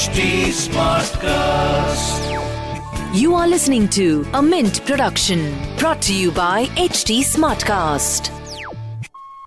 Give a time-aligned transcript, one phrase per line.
[0.00, 0.20] HT
[0.56, 2.20] Smartcast.
[3.14, 8.30] You are listening to a Mint production brought to you by HT Smartcast.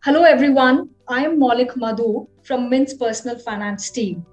[0.04, 0.92] Hello, everyone.
[1.08, 4.24] I am Maulik Madhu from Mint's personal finance team.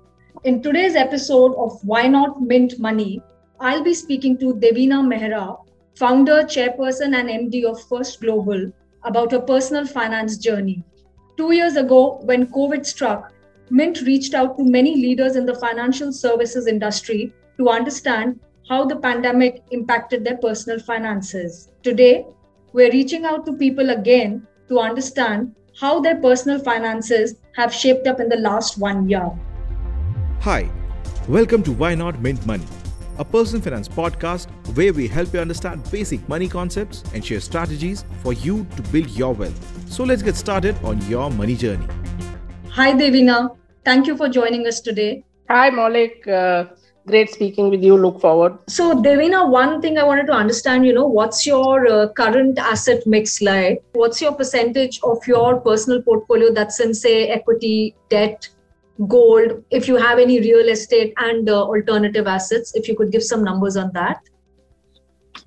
[0.45, 3.23] In today's episode of Why Not Mint Money,
[3.59, 5.57] I'll be speaking to Devina Mehra,
[5.96, 8.71] founder, chairperson, and MD of First Global,
[9.05, 10.84] about her personal finance journey.
[11.39, 13.32] Two years ago, when COVID struck,
[13.73, 18.97] Mint reached out to many leaders in the financial services industry to understand how the
[18.97, 21.70] pandemic impacted their personal finances.
[21.84, 22.27] Today,
[22.73, 28.19] we're reaching out to people again to understand how their personal finances have shaped up
[28.19, 29.30] in the last one year.
[30.41, 30.69] Hi,
[31.28, 32.66] welcome to Why Not Mint Money,
[33.19, 38.05] a personal finance podcast where we help you understand basic money concepts and share strategies
[38.25, 39.89] for you to build your wealth.
[39.89, 41.87] So let's get started on your money journey.
[42.80, 43.55] Hi, Devina.
[43.84, 45.23] Thank you for joining us today.
[45.51, 46.27] Hi, Maulik.
[46.27, 46.65] Uh,
[47.06, 47.95] great speaking with you.
[47.95, 48.56] Look forward.
[48.69, 53.03] So, Devina, one thing I wanted to understand, you know, what's your uh, current asset
[53.05, 53.83] mix like?
[53.92, 58.48] What's your percentage of your personal portfolio that's in, say, equity, debt,
[59.08, 62.75] gold, if you have any real estate and uh, alternative assets?
[62.75, 64.23] If you could give some numbers on that.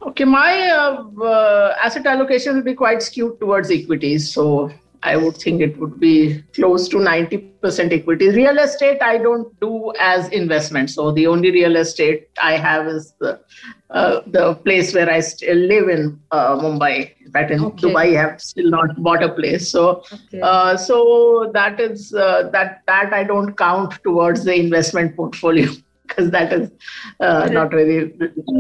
[0.04, 4.32] Okay, my uh, uh, asset allocation will be quite skewed towards equities.
[4.32, 4.72] So
[5.04, 8.30] I would think it would be close to 90% equity.
[8.30, 10.90] Real estate, I don't do as investment.
[10.90, 13.42] So the only real estate I have is the,
[13.90, 17.12] uh, the place where I still live in uh, Mumbai.
[17.26, 17.88] In fact, in okay.
[17.88, 19.70] Dubai, I have still not bought a place.
[19.70, 20.42] So, okay.
[20.42, 25.70] uh, so that is uh, that that I don't count towards the investment portfolio
[26.16, 26.72] because that is
[27.20, 28.14] uh, not really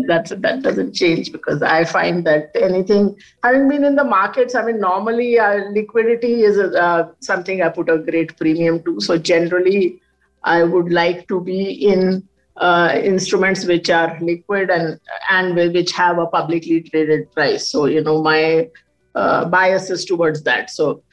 [0.07, 4.63] that's that doesn't change because I find that anything having been in the markets, I
[4.65, 8.99] mean normally uh, liquidity is uh, something I put a great premium to.
[8.99, 10.01] So generally,
[10.43, 16.17] I would like to be in uh, instruments which are liquid and and which have
[16.17, 17.67] a publicly traded price.
[17.67, 18.69] So you know my
[19.16, 20.69] uh, bias is towards that.
[20.69, 21.03] So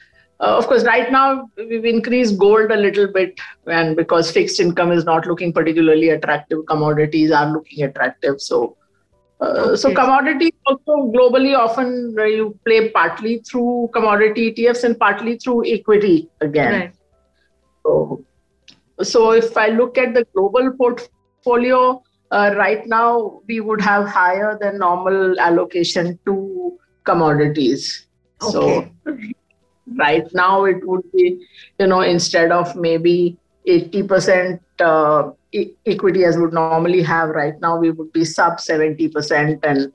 [0.41, 4.91] uh, of course, right now we've increased gold a little bit, and because fixed income
[4.91, 8.41] is not looking particularly attractive, commodities are looking attractive.
[8.41, 8.75] So,
[9.39, 9.75] uh, okay.
[9.75, 15.63] so commodities also globally often uh, you play partly through commodity ETFs and partly through
[15.67, 16.79] equity again.
[16.79, 16.93] Right.
[17.85, 18.25] So,
[19.03, 24.57] so if I look at the global portfolio uh, right now, we would have higher
[24.59, 28.07] than normal allocation to commodities.
[28.41, 28.51] Okay.
[28.51, 28.91] So
[29.97, 31.45] right now it would be
[31.79, 33.37] you know instead of maybe
[33.67, 39.59] 80% uh, e- equity as would normally have right now we would be sub 70%
[39.63, 39.93] and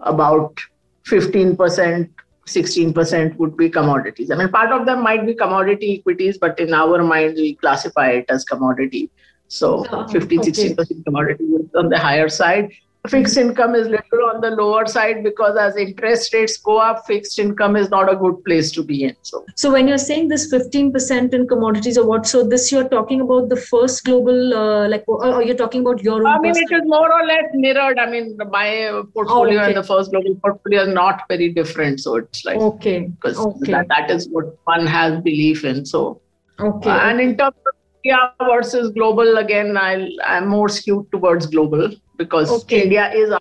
[0.00, 0.58] about
[1.06, 2.08] 15%
[2.44, 4.30] 16% would be commodities.
[4.30, 8.08] I mean part of them might be commodity equities but in our mind we classify
[8.10, 9.10] it as commodity.
[9.48, 10.50] So oh, 15 okay.
[10.50, 11.44] 16% commodity
[11.76, 12.72] on the higher side
[13.08, 17.36] fixed income is little on the lower side because as interest rates go up fixed
[17.38, 19.44] income is not a good place to be in so.
[19.56, 23.48] So when you're saying this 15% in commodities or what so this you're talking about
[23.48, 27.12] the first global uh, like or you're talking about your i mean it is more
[27.12, 27.98] or less mirrored.
[27.98, 29.66] I mean my portfolio oh, okay.
[29.66, 33.72] and the first global portfolio is not very different so it's like okay because okay.
[33.72, 36.20] that, that is what one has belief in so.
[36.60, 37.74] Okay uh, and in terms of
[38.04, 41.90] India versus global again I'll, i'm more skewed towards global
[42.24, 42.82] because okay.
[42.84, 43.34] India is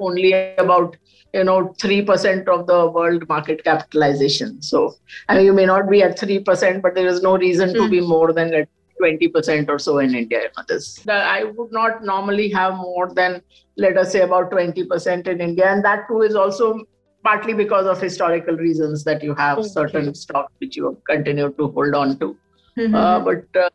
[0.00, 0.32] only
[0.64, 0.96] about
[1.34, 4.62] you know three percent of the world market capitalization.
[4.62, 4.94] So
[5.28, 7.74] I mean, you may not be at three percent, but there is no reason mm.
[7.74, 8.08] to be hmm.
[8.08, 8.68] more than at
[8.98, 10.42] twenty percent or so in India.
[10.42, 13.40] You know, this I would not normally have more than
[13.76, 16.74] let us say about twenty percent in India, and that too is also
[17.22, 19.68] partly because of historical reasons that you have okay.
[19.68, 22.36] certain stocks which you continue to hold on to.
[22.78, 22.94] Mm-hmm.
[22.94, 23.70] Uh, but uh,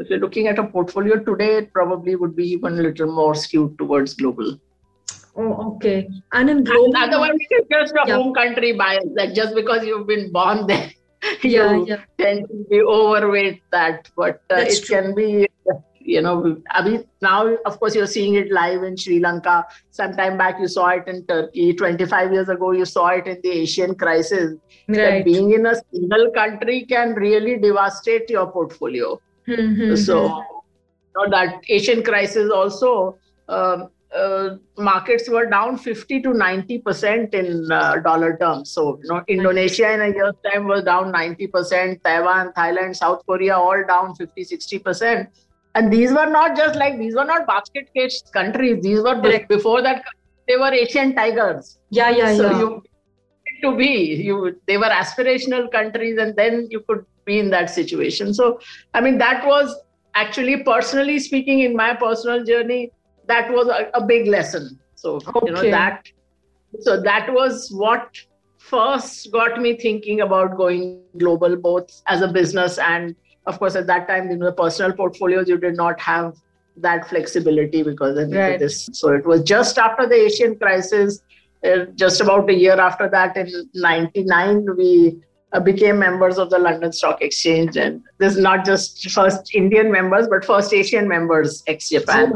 [0.00, 3.34] if you're looking at a portfolio today, it probably would be even a little more
[3.34, 4.58] skewed towards global.
[5.36, 6.08] Oh, okay.
[6.32, 8.14] And in global, and otherwise, it's just a yeah.
[8.14, 9.04] home country bias.
[9.14, 10.90] Like just because you've been born there,
[11.42, 12.02] yeah, you yeah.
[12.18, 14.10] tend to be overweight that.
[14.16, 14.96] But uh, it true.
[14.96, 15.46] can be,
[16.00, 19.66] you know, I mean, now of course you're seeing it live in Sri Lanka.
[19.90, 21.74] Sometime back you saw it in Turkey.
[21.74, 24.54] 25 years ago you saw it in the Asian crisis.
[24.88, 24.96] Right.
[24.96, 29.20] That being in a single country can really devastate your portfolio.
[29.48, 29.96] Mm-hmm.
[29.96, 36.78] So, you know, that Asian crisis also, uh, uh, markets were down 50 to 90
[36.78, 38.70] percent in uh, dollar terms.
[38.70, 42.04] So, you know, Indonesia in a year's time was down 90 percent.
[42.04, 45.28] Taiwan, Thailand, South Korea all down 50, 60 percent.
[45.74, 48.82] And these were not just like these were not basket case countries.
[48.82, 49.48] These were Correct.
[49.48, 50.02] before that
[50.48, 51.78] they were Asian tigers.
[51.90, 52.58] Yeah, yeah, so yeah.
[52.58, 52.82] You,
[53.62, 58.32] to be you they were aspirational countries and then you could be in that situation.
[58.32, 58.60] So,
[58.94, 59.74] I mean, that was
[60.14, 62.90] actually, personally speaking, in my personal journey,
[63.26, 64.78] that was a, a big lesson.
[64.94, 66.02] So you know that.
[66.80, 68.08] So that was what
[68.58, 73.14] first got me thinking about going global, both as a business and,
[73.46, 76.34] of course, at that time, you know, the personal portfolios you did not have
[76.76, 78.58] that flexibility because of Right.
[78.58, 78.88] this.
[78.92, 81.20] So it was just after the Asian crisis,
[81.94, 85.20] just about a year after that, in '99, we
[85.52, 89.90] uh, became members of the London Stock Exchange, and this is not just first Indian
[89.90, 92.32] members, but first Asian members ex Japan.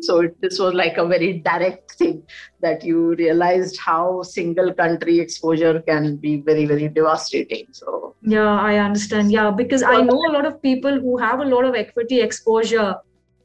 [0.00, 2.22] So it, this was like a very direct thing
[2.60, 7.66] that you realized how single country exposure can be very very devastating.
[7.72, 9.30] So Yeah, I understand.
[9.32, 12.96] Yeah, because I know a lot of people who have a lot of equity exposure,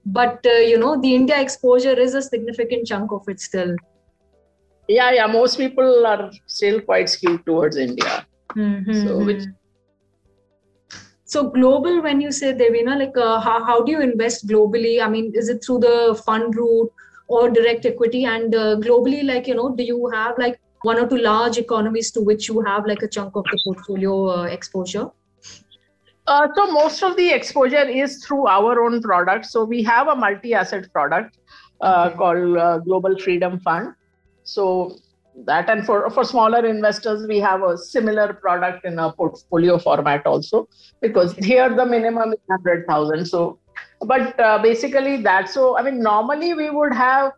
[0.06, 3.76] but uh, you know, the India exposure is a significant chunk of it still.
[4.90, 8.28] Yeah, yeah, most people are still quite skewed towards India.
[8.56, 9.48] Mhm, So which-.
[11.26, 15.02] So global, when you say Devina, like uh, how, how do you invest globally?
[15.02, 16.92] I mean, is it through the fund route
[17.28, 18.26] or direct equity?
[18.26, 22.12] And uh, globally, like you know, do you have like one or two large economies
[22.14, 25.08] to which you have like a chunk of the portfolio uh, exposure?
[26.28, 29.46] Uh, so most of the exposure is through our own product.
[29.46, 31.38] So we have a multi-asset product
[31.82, 32.16] uh, Okay.
[32.16, 33.94] called uh, Global Freedom Fund.
[34.54, 34.98] So
[35.46, 40.26] that and for for smaller investors, we have a similar product in a portfolio format
[40.26, 40.68] also
[41.02, 43.26] because here the minimum is hundred thousand.
[43.26, 43.60] So,
[44.02, 45.50] but uh, basically that.
[45.50, 45.78] so.
[45.78, 47.34] I mean, normally we would have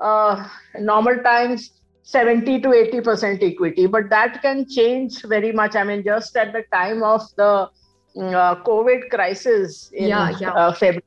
[0.00, 1.70] uh, normal times.
[2.06, 6.52] 70 to 80 percent equity but that can change very much i mean just at
[6.52, 7.70] the time of the
[8.16, 10.52] mm, uh, COVID crisis in Yeah, yeah.
[10.52, 11.02] Uh, February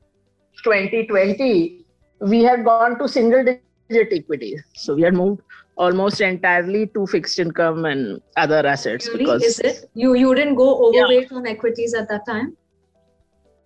[0.64, 1.84] 2020,
[2.20, 3.44] we had gone to single
[3.88, 4.56] digit equity.
[4.74, 5.42] So we had moved
[5.76, 9.06] almost entirely to fixed income and other assets.
[9.08, 9.18] Really?
[9.20, 10.14] because Is it you?
[10.14, 12.56] You didn't go overweight on equities at that time?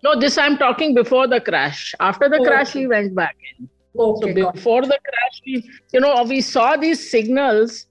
[0.03, 1.95] No, this I'm talking before the crash.
[1.99, 2.81] After the Oh, crash, okay.
[2.81, 3.69] we went back in.
[3.97, 7.85] Okay, so before the crash, we, you know, we saw these signals,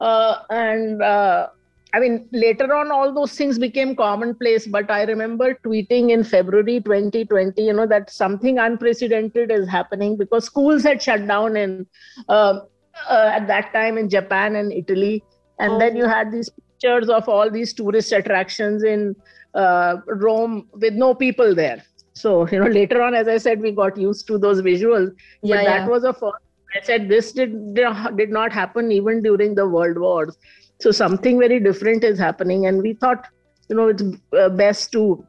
[0.00, 1.48] uh, and uh,
[1.92, 4.66] I mean, later on, all those things became commonplace.
[4.66, 10.44] But I remember tweeting in February 2020, you know, that something unprecedented is happening because
[10.44, 11.86] schools had shut down in
[12.28, 12.60] uh,
[13.08, 15.24] uh, at that time in Japan and Italy,
[15.58, 15.98] and then Oh.
[15.98, 19.14] you had these pictures of all these tourist attractions in
[19.54, 21.82] uh, Rome with no people there.
[22.14, 25.12] So you know, later on, as I said, we got used to those visuals
[25.42, 25.86] Yeah, but that yeah.
[25.86, 26.36] was a first.
[26.76, 27.74] I said this did
[28.16, 30.36] did not happen even during the world wars.
[30.80, 33.26] So something very different is happening, and we thought,
[33.68, 34.02] you know, it's
[34.38, 35.26] uh, best to.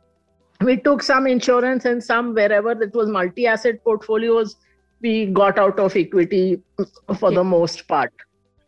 [0.63, 4.56] We took some insurance and some wherever it was multi-asset portfolios,
[5.01, 6.63] we got out of equity
[7.18, 7.36] for Okay.
[7.36, 8.12] the most part.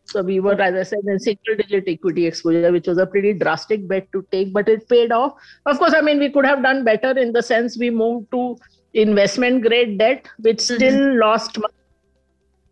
[0.06, 3.86] So we were, as I said, in single-digit equity exposure, which was a pretty drastic
[3.88, 5.32] bet to take, but it paid off.
[5.66, 8.56] Of course, I mean we could have done better in the sense we moved to
[8.94, 10.76] investment grade debt, which Mhm.
[10.76, 11.68] still lost money.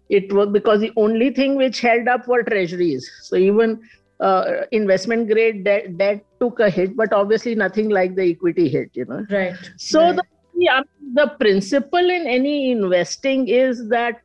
[0.08, 3.08] It was because the only thing which held up were treasuries.
[3.22, 3.80] So even
[4.20, 8.90] uh, investment grade debt, debt took a hit, but obviously nothing like the equity hit,
[8.94, 9.26] you know.
[9.30, 9.56] Right.
[9.76, 10.16] So right.
[10.16, 10.22] the
[10.54, 10.82] yeah,
[11.14, 14.20] the principle in any investing is that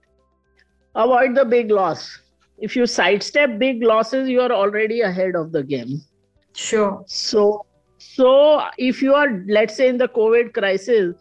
[0.96, 2.20] avoid the big loss.
[2.60, 6.02] If you sidestep big losses, you are already ahead of the game.
[6.56, 7.04] sure.
[7.08, 7.66] So,
[7.98, 11.16] so if you are, let's say, in the COVID crisis,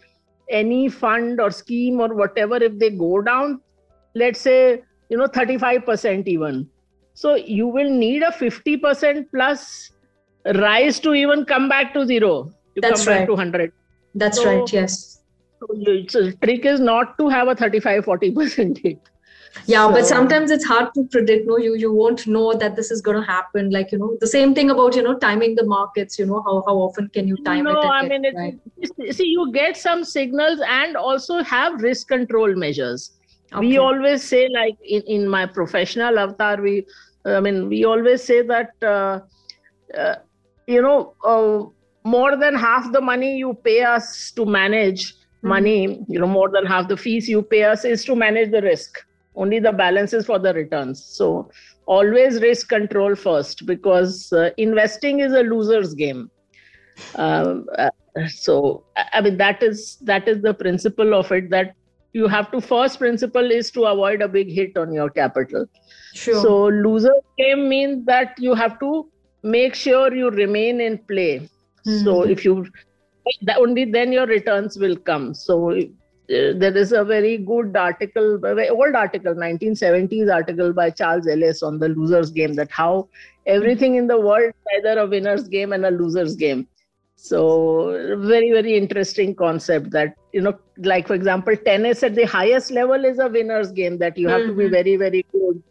[0.50, 3.60] any fund or scheme or whatever, if they go down,
[4.14, 6.68] let's say, you know, 35% even.
[7.16, 9.90] So you will need a 50% plus
[10.54, 13.26] rise to even come back to zero, to That's come back right.
[13.26, 13.72] to 100.
[14.14, 14.72] That's So- right.
[14.72, 15.22] Yes.
[15.60, 18.98] So, you, so trick is not to have a 35 40% hit.
[19.64, 21.46] Yeah, but sometimes it's hard to predict.
[21.48, 23.70] No, you you won't know that this is going to happen.
[23.70, 26.18] Like you know, the same thing about you know timing the markets.
[26.18, 27.72] You know how how often can you time it?
[27.72, 29.14] no, I mean, it right?
[29.14, 33.12] see, you get some signals and also have risk control measures.
[33.52, 33.66] Okay.
[33.66, 36.84] We always say, like in, in my professional avatar, we,
[37.26, 39.20] I mean, we always say that, uh,
[39.96, 40.16] uh,
[40.66, 41.64] you know, uh,
[42.08, 45.14] more than half the money you pay us to manage
[45.44, 45.48] Mhm.
[45.48, 48.62] money, you know, more than half the fees you pay us is to manage the
[48.62, 48.98] risk.
[49.34, 51.04] Only the balance is for the returns.
[51.04, 51.50] So
[51.86, 56.30] always risk control first because uh, investing is a loser's game.
[57.14, 57.66] Um,
[58.28, 61.74] so I mean that is that is the principle of it that
[62.16, 65.66] you have to first principle is to avoid a big hit on your capital.
[66.14, 66.42] sure.
[66.42, 69.10] So loser game means that you have to
[69.42, 71.48] make sure you remain in play.
[71.84, 72.30] So Mhm.
[72.36, 72.54] if you
[73.42, 75.34] that only then your returns will come.
[75.34, 81.26] So uh, there is a very good article, very old article, 1970s article by Charles
[81.28, 82.54] Ellis on the loser's game.
[82.54, 83.08] That how
[83.46, 86.68] everything in the world is either a winner's game and a loser's game.
[87.16, 92.70] So very very interesting concept that you know, like for example, tennis at the highest
[92.70, 94.50] level is a winner's game that you have mm-hmm.
[94.50, 94.72] to be mm-hmm.
[94.72, 95.62] very very good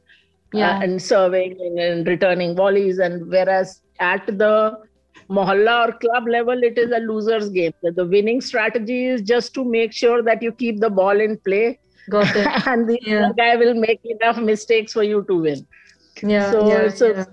[0.54, 0.78] uh, yeah.
[0.78, 4.78] uh, and serving and, and returning volleys, and whereas at the
[5.30, 7.74] mohalla or club level, it is a loser's game.
[7.82, 11.80] The winning strategy is just to make sure that you keep the ball in play.
[12.10, 12.48] Got it.
[12.68, 13.32] and the yeah.
[13.38, 15.68] guy will make enough mistakes for you to win.
[16.22, 16.52] Yeah.
[16.52, 17.26] So, yeah, so yeah.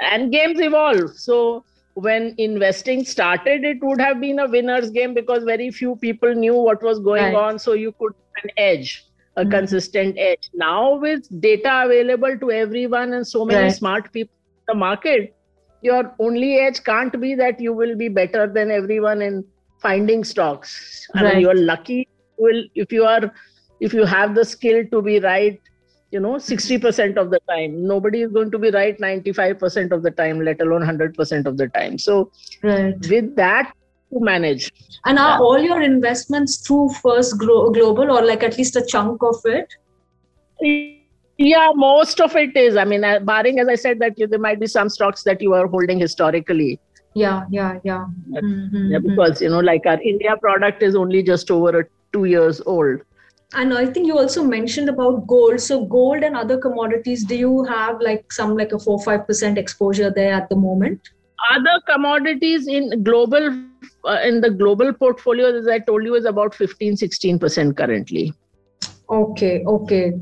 [0.00, 1.16] and games evolve.
[1.16, 1.64] So
[1.96, 6.54] when investing started, it would have been a winner's game because very few people knew
[6.54, 7.34] what was going right.
[7.34, 7.58] on.
[7.58, 8.12] So you could
[8.44, 9.50] an edge, a mm-hmm.
[9.50, 10.50] consistent edge.
[10.52, 13.74] Now with data available to everyone and so many right.
[13.74, 15.34] smart people in the market,
[15.80, 19.42] your only edge can't be that you will be better than everyone in
[19.80, 21.08] finding stocks.
[21.14, 22.08] I mean, you're lucky.
[22.36, 23.32] Will if you are,
[23.80, 25.58] if you have the skill to be right,
[26.10, 27.86] you know, sixty percent of the time.
[27.86, 31.46] Nobody is going to be right ninety-five percent of the time, let alone hundred percent
[31.46, 31.98] of the time.
[31.98, 32.30] So,
[32.62, 32.94] right.
[33.08, 33.72] with that
[34.12, 34.72] to manage.
[35.04, 39.36] And are all your investments through First Global, or like at least a chunk of
[39.44, 39.74] it?
[41.38, 42.76] Yeah, most of it is.
[42.76, 45.42] I mean, uh, barring as I said that you, there might be some stocks that
[45.42, 46.80] you are holding historically.
[47.14, 48.06] Yeah, yeah, yeah.
[48.30, 48.92] Mm-hmm.
[48.92, 53.00] yeah because you know, like our India product is only just over two years old.
[53.54, 55.60] And I think you also mentioned about gold.
[55.60, 59.56] So gold and other commodities, do you have like some like a four five percent
[59.56, 61.10] exposure there at the moment?
[61.52, 63.48] Other commodities in global
[64.04, 68.32] uh, in the global portfolio, as I told you, is about 15 16 percent currently.
[69.08, 70.14] Okay, okay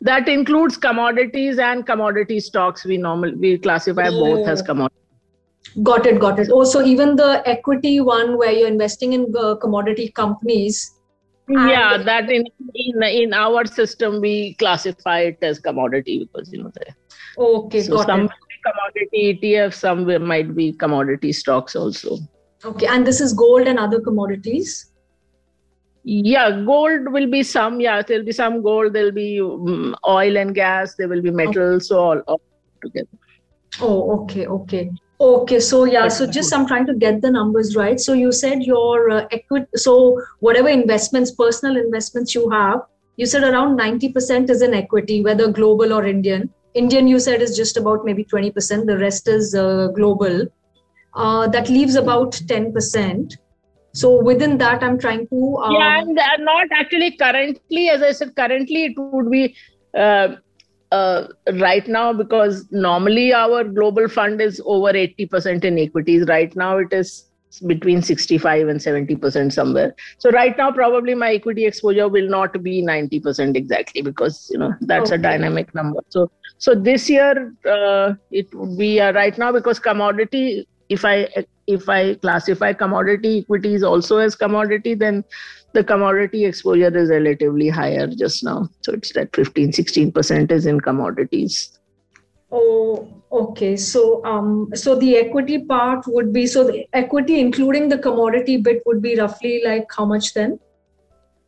[0.00, 4.20] that includes commodities and commodity stocks we normally we classify oh.
[4.20, 5.02] both as commodities
[5.82, 10.10] got it got it also even the equity one where you're investing in uh, commodity
[10.10, 10.95] companies
[11.48, 16.72] yeah that in, in in our system we classify it as commodity because you know
[16.74, 16.86] the
[17.38, 18.30] okay so got some it.
[18.66, 22.18] commodity etf some might be commodity stocks also.
[22.64, 24.90] Okay and this is gold and other commodities?
[26.02, 30.54] Yeah gold will be some yeah there'll be some gold there'll be um, oil and
[30.54, 32.40] gas there will be metals so all, all
[32.82, 33.08] together.
[33.80, 37.98] Oh okay okay okay so yeah so just i'm trying to get the numbers right.
[38.00, 42.82] So you said your uh, equity so whatever investments personal investments you have
[43.16, 46.52] you said around 90% is in equity whether global or indian.
[46.74, 50.46] Indian you said is just about maybe 20% the rest is uh, global.
[51.14, 53.36] Uh, that leaves about 10%
[54.00, 58.12] so within that i'm trying to um, yeah and uh, not actually currently as i
[58.12, 59.56] said currently it would be
[59.96, 60.36] uh,
[60.92, 66.26] uh, right now because normally our global fund is over 80% in equities.
[66.28, 67.24] Right now it is
[67.66, 69.94] between 65 and 70% somewhere.
[70.18, 74.74] So right now probably my equity exposure will not be 90% exactly because you know
[74.82, 75.18] that's okay.
[75.18, 76.00] a dynamic number.
[76.08, 81.28] So so this year uh, it would be uh, right now because commodity if i
[81.66, 85.24] if I classify commodity equities also as commodity, then
[85.76, 88.68] the commodity exposure is relatively higher just now.
[88.80, 91.78] So it's that 15, 16% is in commodities.
[92.50, 93.76] Oh, okay.
[93.76, 98.82] So, um, so the equity part would be so the equity, including the commodity bit,
[98.86, 100.58] would be roughly like how much then?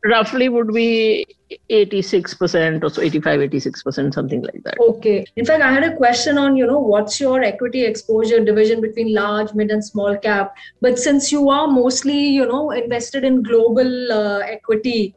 [0.05, 1.25] Roughly would be
[1.69, 6.37] 86% or so 85 86% something like that okay in fact i had a question
[6.37, 10.97] on you know what's your equity exposure division between large mid and small cap but
[10.97, 15.15] since you are mostly you know invested in global uh, equity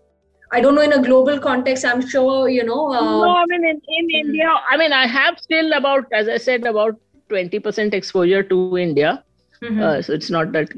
[0.54, 1.82] I don't know in a global context.
[1.82, 2.92] I'm sure you know.
[2.92, 4.26] Uh, no, I mean in, in hmm.
[4.26, 4.54] India.
[4.70, 9.24] I mean I have still about, as I said, about twenty percent exposure to India.
[9.62, 9.80] Mm-hmm.
[9.80, 10.68] Uh, so it's not that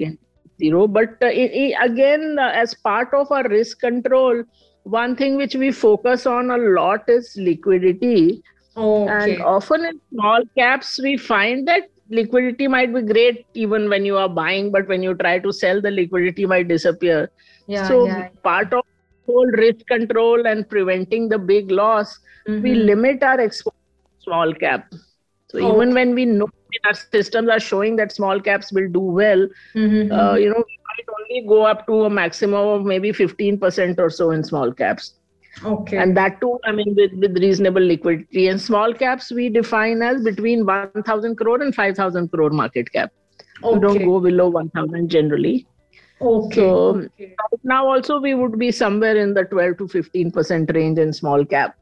[0.59, 0.87] zero.
[0.87, 4.45] But uh, it, again, uh, as part of our risk control,
[4.85, 8.43] one thing which we focus on a lot is liquidity.
[8.77, 9.35] Okay.
[9.35, 14.17] And often in small caps, we find that liquidity might be great even when you
[14.17, 17.31] are buying, but when you try to sell, the liquidity might disappear.
[17.67, 18.29] Yeah, so yeah.
[18.43, 18.85] part of
[19.27, 22.63] whole risk control and preventing the big loss, mm-hmm.
[22.63, 24.93] we limit our exposure to small cap.
[25.49, 25.75] So okay.
[25.75, 26.49] even when we know
[26.85, 30.13] our systems are showing that small caps will do well, mm-hmm.
[30.13, 34.11] uh, you know, we might only go up to a maximum of maybe 15% or
[34.11, 35.15] so in small caps.
[35.65, 35.99] Okay.
[35.99, 38.49] And that too, I mean, with, with reasonable liquidity.
[38.49, 43.13] And small caps we define as between 1,000 crore and 5,000 crore market cap.
[43.63, 43.75] Okay.
[43.75, 45.67] We don't go below 1,000 generally.
[46.21, 46.57] Okay.
[46.57, 47.35] So okay.
[47.63, 51.77] now also we would be somewhere in the 12 to 15% range in small cap.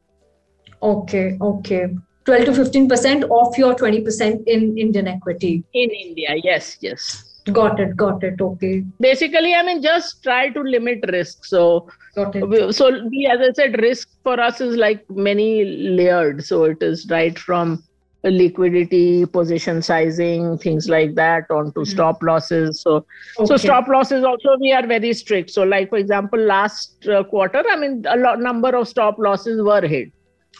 [0.82, 1.38] Okay.
[1.40, 1.94] Okay.
[2.25, 5.64] 12 to 15% of your 20% in Indian equity.
[5.75, 7.25] In India, yes, yes.
[7.50, 8.41] Got it, got it.
[8.41, 8.85] Okay.
[9.00, 11.45] Basically, I mean, just try to limit risk.
[11.45, 12.73] So, got it.
[12.75, 16.45] so we, as I said, risk for us is like many layered.
[16.45, 17.83] So it is right from
[18.23, 21.87] liquidity, position sizing, things like that, onto Mhm.
[21.88, 22.81] stop losses.
[22.81, 23.05] So,
[23.45, 25.50] so stop losses also we are very strict.
[25.50, 29.61] So, like for example, last uh, quarter, I mean, a lot number of stop losses
[29.61, 30.11] were hit.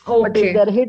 [0.07, 0.52] But if Okay.
[0.52, 0.88] they're hit,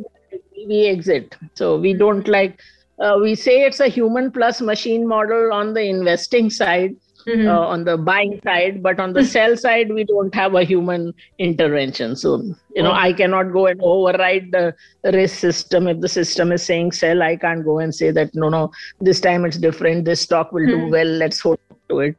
[0.68, 1.36] we exit.
[1.56, 2.60] So we don't like.
[3.00, 6.96] Uh, we say it's a human plus machine model on the investing side,
[7.28, 7.48] Mhm.
[7.48, 11.14] uh, on the buying side, but on the sell side, we don't have a human
[11.40, 12.16] intervention.
[12.16, 12.32] So,
[12.76, 12.92] you know.
[12.92, 14.74] I cannot go and override the
[15.18, 15.88] risk system.
[15.88, 19.20] If the system is saying sell, I can't go and say that, no, no, this
[19.22, 20.06] time it's different.
[20.06, 20.90] This stock will do Hmm.
[20.92, 21.08] well.
[21.24, 21.60] Let's hold
[21.90, 22.16] to it.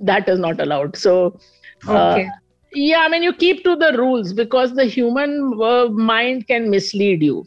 [0.00, 0.96] That is not allowed.
[0.96, 1.38] So,
[1.88, 2.28] uh, okay.
[2.72, 7.22] yeah, I mean, you keep to the rules because the human uh, mind can mislead
[7.22, 7.44] you.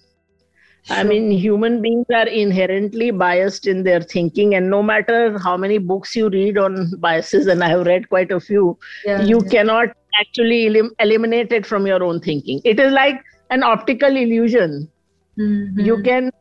[0.90, 5.78] I mean, human beings are inherently biased in their thinking, and no matter how many
[5.78, 9.50] books you read on biases, and I have read quite a few, Yeah, you yeah.
[9.50, 9.90] cannot
[10.20, 12.62] actually elim- eliminate it from your own thinking.
[12.64, 14.90] It is like an optical illusion.
[15.38, 15.86] Mhm.
[15.86, 16.32] You can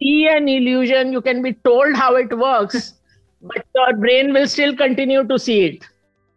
[0.00, 2.94] see an illusion, you can be told how it works,
[3.42, 5.84] but your brain will still continue to see it.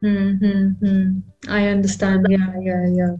[0.03, 1.19] Mm-hmm.
[1.49, 2.27] I understand.
[2.29, 3.15] Yeah, yeah, yeah.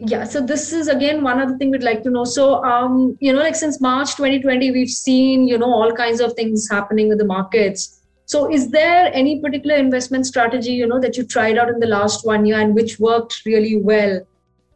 [0.00, 2.22] Yeah, so this is again one other thing we'd like to know.
[2.24, 6.34] So, um, you know, like since March 2020, we've seen, you know, all kinds of
[6.34, 8.00] things happening with the markets.
[8.24, 11.88] So, is there any particular investment strategy, you know, that you tried out in the
[11.88, 14.20] last one year and which worked really well?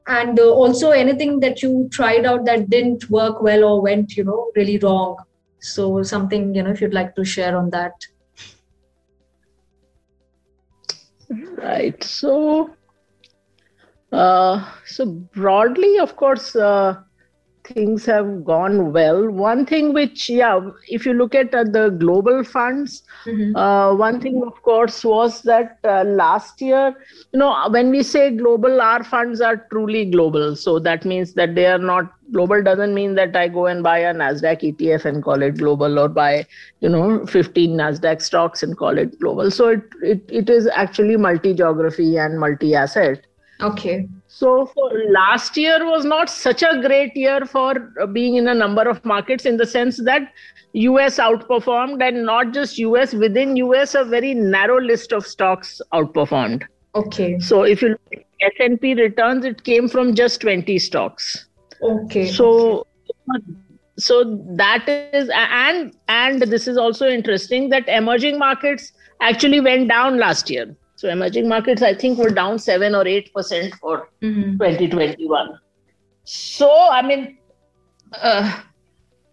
[0.08, 4.24] And uh, also anything that you tried out that didn't work well or went, you
[4.24, 5.18] know, really wrong?
[5.60, 7.92] So, something, you know, if you'd like to share on that.
[11.30, 12.02] Right.
[12.02, 12.70] So,
[14.12, 16.97] uh, so broadly, of course, uh,
[17.64, 19.28] things have gone well.
[19.31, 23.54] One thing which, yeah, if you look at uh, the global funds, Mhm.
[23.54, 26.95] uh, one thing, of course, was that uh, last year,
[27.33, 30.57] you know, when we say global, our funds are truly global.
[30.57, 32.62] So that means that they are not global.
[32.62, 36.09] Doesn't mean that I go and buy a Nasdaq ETF and call it global, or
[36.09, 36.47] buy,
[36.81, 39.50] you know, 15 Nasdaq stocks and call it global.
[39.50, 43.26] So it it, it is actually multi-geography and multi-asset.
[43.62, 44.09] Okay.
[44.26, 48.55] So for last year was not such a great year for uh, being in a
[48.55, 50.33] number of markets in the sense that
[50.72, 56.64] US outperformed and not just US within US a very narrow list of stocks outperformed.
[56.94, 57.38] Okay.
[57.38, 61.46] So if you look at S&P returns it came from just 20 stocks.
[61.83, 62.27] Okay.
[62.27, 62.87] So
[63.98, 64.25] so
[64.57, 70.51] that is and and this is also interesting that emerging markets actually went down last
[70.51, 70.75] year.
[71.02, 74.56] So emerging markets I think were down 7 or 8% for Mhm.
[74.58, 75.48] 2021.
[76.22, 77.38] So, I mean,
[78.12, 78.60] uh,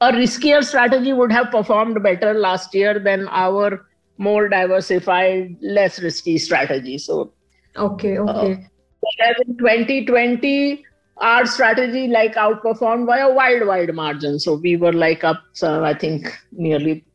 [0.01, 3.86] a riskier strategy would have performed better last year than our
[4.17, 6.97] more diversified, less risky strategy.
[6.97, 7.34] So,
[7.77, 8.17] Okay.
[8.17, 8.65] Okay.
[9.05, 10.84] whereas in 2020,
[11.21, 14.39] our strategy like outperformed by a wide, wide margin.
[14.39, 17.05] So we were like up, so I think nearly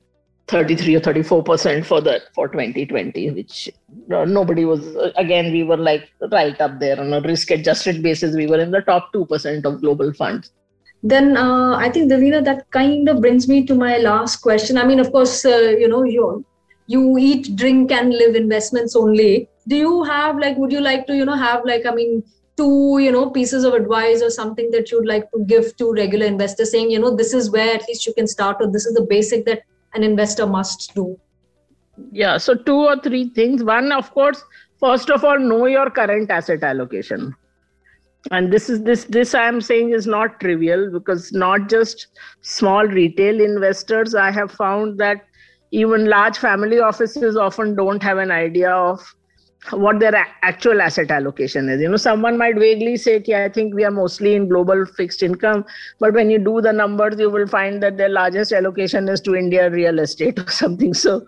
[0.49, 3.71] 33 or 34 percent for the for 2020 which
[4.13, 8.03] uh, nobody was uh, again we were like right up there on a risk adjusted
[8.03, 10.53] basis we were in the top 2 percent of global funds
[11.05, 14.79] Then uh, I think Devina, that kind of brings me to my last question.
[14.79, 16.45] I mean, of course, uh, you know, you
[16.87, 19.49] you eat, drink, and live investments only.
[19.69, 20.57] Do you have like?
[20.57, 21.85] Would you like to, you know, have like?
[21.85, 22.23] I mean,
[22.57, 26.25] two, you know, pieces of advice or something that you'd like to give to regular
[26.25, 28.95] investors, saying, you know, this is where at least you can start, or this is
[28.95, 29.63] the basic that
[29.95, 31.19] an investor must do.
[32.11, 33.63] yeah so two or three things.
[33.63, 34.45] One of course
[34.81, 37.35] first of all know your current asset allocation.
[38.31, 42.07] And this is this this i am saying is not trivial because not just
[42.41, 44.15] small retail investors.
[44.15, 45.27] I have found that
[45.71, 49.15] even large family offices often don't have an idea of
[49.71, 51.81] what their actual asset allocation is.
[51.81, 55.23] You know someone might vaguely say "Okay, i think we are mostly in global fixed
[55.23, 55.65] income
[55.99, 59.35] but when you do the numbers you will find that their largest allocation is to
[59.35, 60.95] india real estate or something.
[60.95, 61.27] So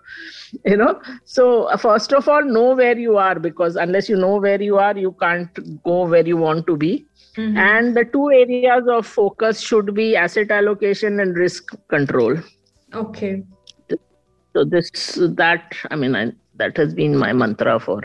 [0.65, 4.37] you know so uh, first of all know where you are because unless you know
[4.37, 7.05] where you are you can't go where you want to be.
[7.37, 12.35] And the two areas of focus should be asset allocation and risk control.
[12.95, 13.43] Okay.
[14.53, 14.89] so this
[15.41, 18.01] that i mean I, that has been my mantra for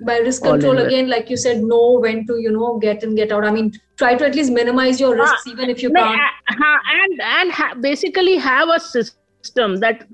[0.00, 3.14] By risk control, invest- again, like you said, know when to, you know, get in,
[3.14, 3.44] get out.
[3.44, 6.20] I mean, try to at least minimize your risks, even if you No, can't.
[6.50, 10.06] uh, and and ha- basically have a system that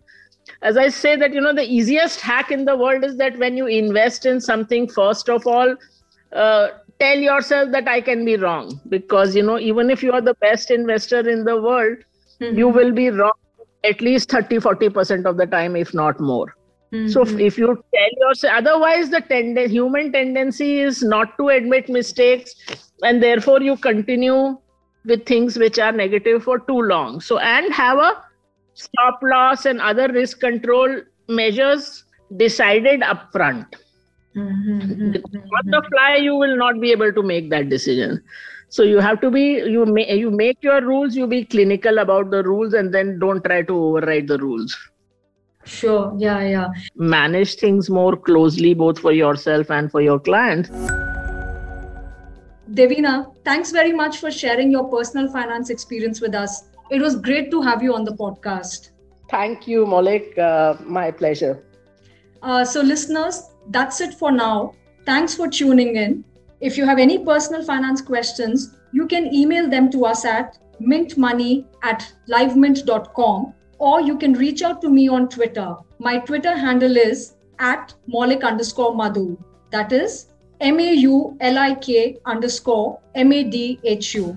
[0.63, 3.57] as i say that you know the easiest hack in the world is that when
[3.57, 5.75] you invest in something first of all
[6.35, 6.69] uh,
[7.01, 10.35] tell yourself that i can be wrong because you know even if you are the
[10.41, 11.97] best investor in the world
[12.41, 12.57] Mhm.
[12.63, 13.33] you will be wrong
[13.85, 16.47] at least 30 40% of the time if not more
[17.07, 17.41] so Mhm.
[17.41, 22.55] if you tell yourself otherwise the human tendency is not to admit mistakes
[23.03, 24.57] and therefore you continue
[25.05, 27.21] with things which are negative for too long.
[27.21, 28.23] So, and have a
[28.75, 32.05] stop loss and other risk control measures
[32.37, 33.67] decided upfront.
[34.37, 35.17] Mm-hmm.
[35.17, 38.23] On the fly, you will not be able to make that decision.
[38.69, 41.17] So you have to be you may you make your rules.
[41.17, 44.77] You be clinical about the rules, and then don't try to override the rules.
[45.65, 46.13] Sure.
[46.17, 46.43] Yeah.
[46.43, 46.69] Yeah.
[46.97, 50.71] Manage things more closely, both for yourself and for your clients.
[52.73, 56.65] Devina, thanks very much for sharing your personal finance experience with us.
[56.91, 58.91] It was great to have you on the podcast.
[59.31, 60.39] Thank you, Maulik.
[60.39, 61.65] Uh, my pleasure.
[62.43, 64.75] Uh, so, listeners, that's it for now.
[65.05, 66.25] Thanks for tuning in.
[66.61, 71.65] If you have any personal finance questions, you can email them to us at mintmoney
[71.83, 73.55] at livemint.com
[73.89, 75.75] or you can reach out to me on Twitter.
[75.99, 79.37] My Twitter handle is at maulik underscore madhu.
[79.71, 80.27] That is
[80.61, 84.37] M A U L I K underscore M A D H U.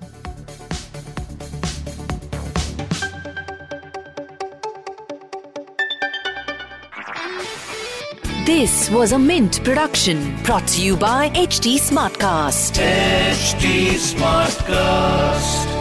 [8.46, 12.82] This was a Mint production brought to you by HT Smartcast.
[12.82, 15.75] HT Smartcast.